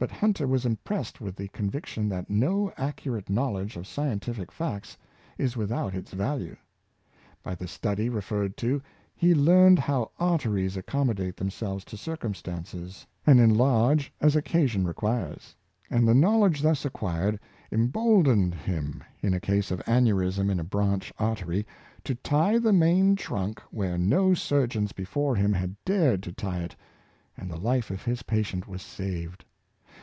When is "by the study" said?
7.42-8.08